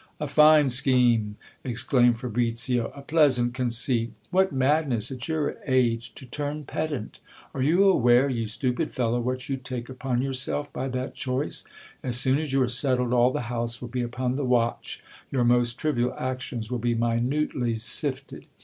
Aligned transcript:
A 0.19 0.25
fine 0.25 0.71
scheme! 0.71 1.35
exclaimed 1.63 2.17
Fabricio, 2.19 2.91
a 2.95 3.03
pleasant 3.03 3.53
conceit! 3.53 4.11
What 4.31 4.51
madness, 4.51 5.11
at 5.11 5.27
your 5.27 5.57
age, 5.67 6.15
to 6.15 6.25
turn 6.25 6.63
pedant! 6.63 7.19
Are 7.53 7.61
you 7.61 7.83
aware, 7.83 8.27
you 8.27 8.47
stupid 8.47 8.89
fellow, 8.95 9.19
what 9.19 9.47
you 9.47 9.57
take 9.57 9.89
upon 9.89 10.23
yourself 10.23 10.73
by 10.73 10.87
that 10.87 11.13
choice? 11.13 11.65
As 12.01 12.17
soon 12.19 12.39
as 12.39 12.51
you 12.51 12.63
are 12.63 12.67
settled, 12.67 13.13
all 13.13 13.31
the 13.31 13.41
house 13.41 13.79
will 13.79 13.89
be 13.89 14.01
upon 14.01 14.37
the 14.37 14.43
watch, 14.43 15.03
your 15.29 15.43
most 15.43 15.77
trivial 15.77 16.15
actions 16.17 16.71
will 16.71 16.79
be 16.79 16.95
minutely 16.95 17.75
sifted. 17.75 18.47